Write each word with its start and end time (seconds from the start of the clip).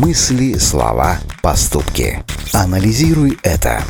Мысли, 0.00 0.54
слова, 0.56 1.18
поступки. 1.42 2.24
Анализируй 2.54 3.38
это. 3.42 3.82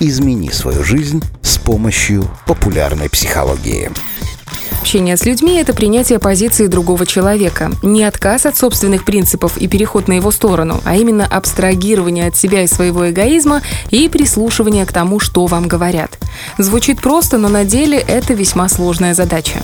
Измени 0.00 0.48
свою 0.48 0.82
жизнь 0.82 1.22
с 1.42 1.58
помощью 1.58 2.26
популярной 2.46 3.10
психологии. 3.10 3.90
Общение 4.80 5.18
с 5.18 5.26
людьми– 5.26 5.56
это 5.60 5.74
принятие 5.74 6.20
позиции 6.20 6.68
другого 6.68 7.04
человека. 7.04 7.70
Не 7.82 8.04
отказ 8.04 8.46
от 8.46 8.56
собственных 8.56 9.04
принципов 9.04 9.58
и 9.58 9.68
переход 9.68 10.08
на 10.08 10.14
его 10.14 10.30
сторону, 10.30 10.80
а 10.86 10.96
именно 10.96 11.26
абстрагирование 11.26 12.28
от 12.28 12.36
себя 12.36 12.62
и 12.62 12.66
своего 12.66 13.10
эгоизма 13.10 13.60
и 13.90 14.08
прислушивание 14.08 14.86
к 14.86 14.92
тому, 14.92 15.20
что 15.20 15.44
вам 15.44 15.68
говорят. 15.68 16.18
Звучит 16.56 17.02
просто, 17.02 17.36
но 17.36 17.48
на 17.48 17.66
деле 17.66 17.98
это 17.98 18.32
весьма 18.32 18.70
сложная 18.70 19.12
задача. 19.12 19.62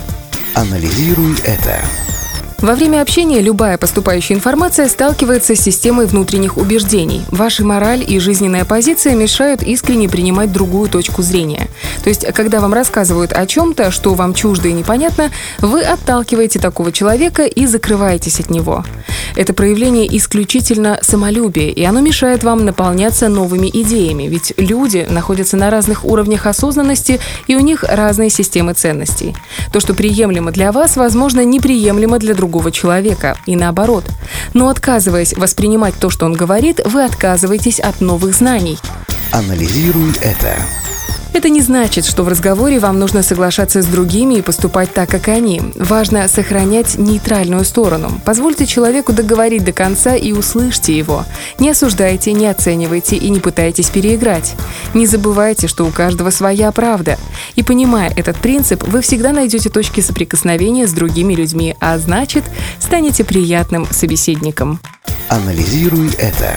Анализируй 0.53 1.33
это. 1.43 1.81
Во 2.65 2.73
время 2.73 3.03
общения 3.03 3.41
любая 3.41 3.77
поступающая 3.77 4.35
информация 4.35 4.87
сталкивается 4.89 5.55
с 5.55 5.59
системой 5.59 6.07
внутренних 6.07 6.57
убеждений. 6.57 7.21
Ваша 7.29 7.63
мораль 7.63 8.03
и 8.03 8.17
жизненная 8.17 8.65
позиция 8.65 9.13
мешают 9.13 9.61
искренне 9.61 10.09
принимать 10.09 10.51
другую 10.51 10.89
точку 10.89 11.21
зрения. 11.21 11.67
То 12.05 12.09
есть, 12.09 12.23
когда 12.33 12.59
вам 12.59 12.71
рассказывают 12.71 13.33
о 13.33 13.47
чем-то, 13.47 13.89
что 13.89 14.13
вам 14.13 14.35
чуждо 14.35 14.67
и 14.67 14.73
непонятно, 14.73 15.31
вы 15.57 15.81
отталкиваете 15.81 16.59
такого 16.59 16.91
человека 16.91 17.45
и 17.45 17.65
закрываетесь 17.65 18.39
от 18.39 18.51
него. 18.51 18.85
Это 19.35 19.55
проявление 19.55 20.15
исключительно 20.15 20.99
самолюбия, 21.01 21.71
и 21.71 21.83
оно 21.83 22.01
мешает 22.01 22.43
вам 22.43 22.63
наполняться 22.63 23.27
новыми 23.27 23.71
идеями, 23.73 24.25
ведь 24.25 24.53
люди 24.57 25.07
находятся 25.09 25.57
на 25.57 25.71
разных 25.71 26.05
уровнях 26.05 26.45
осознанности, 26.45 27.19
и 27.47 27.55
у 27.55 27.59
них 27.59 27.83
разные 27.83 28.29
системы 28.29 28.73
ценностей. 28.73 29.35
То, 29.73 29.79
что 29.79 29.95
приемлемо 29.95 30.51
для 30.51 30.71
вас, 30.71 30.97
возможно, 30.97 31.43
неприемлемо 31.43 32.19
для 32.19 32.35
другого 32.35 32.71
человека, 32.71 33.35
и 33.47 33.55
наоборот. 33.55 34.03
Но 34.53 34.69
отказываясь 34.69 35.33
воспринимать 35.33 35.95
то, 35.95 36.11
что 36.11 36.27
он 36.27 36.33
говорит, 36.33 36.81
вы 36.85 37.03
отказываетесь 37.03 37.79
от 37.79 37.99
новых 37.99 38.35
знаний. 38.35 38.77
Анализируй 39.31 40.11
это. 40.21 40.55
Это 41.35 41.49
не 41.49 41.59
значит, 41.59 42.05
что 42.05 42.23
в 42.23 42.29
разговоре 42.29 42.79
вам 42.79 42.97
нужно 42.97 43.21
соглашаться 43.21 43.81
с 43.81 43.85
другими 43.85 44.35
и 44.35 44.41
поступать 44.41 44.93
так, 44.93 45.09
как 45.09 45.27
они. 45.27 45.61
Важно 45.75 46.25
сохранять 46.29 46.97
нейтральную 46.97 47.65
сторону. 47.65 48.21
Позвольте 48.23 48.65
человеку 48.65 49.11
договорить 49.11 49.65
до 49.65 49.73
конца 49.73 50.15
и 50.15 50.31
услышьте 50.31 50.97
его. 50.97 51.25
Не 51.59 51.71
осуждайте, 51.71 52.31
не 52.31 52.47
оценивайте 52.47 53.17
и 53.17 53.27
не 53.27 53.41
пытайтесь 53.41 53.89
переиграть. 53.89 54.55
Не 54.93 55.05
забывайте, 55.05 55.67
что 55.67 55.85
у 55.85 55.91
каждого 55.91 56.29
своя 56.29 56.71
правда. 56.71 57.19
И 57.55 57.63
понимая 57.63 58.13
этот 58.15 58.37
принцип, 58.37 58.83
вы 58.87 59.01
всегда 59.01 59.33
найдете 59.33 59.69
точки 59.69 59.99
соприкосновения 59.99 60.87
с 60.87 60.93
другими 60.93 61.33
людьми, 61.33 61.75
а 61.81 61.97
значит, 61.97 62.45
станете 62.79 63.25
приятным 63.25 63.85
собеседником. 63.91 64.79
Анализируй 65.27 66.11
это. 66.17 66.55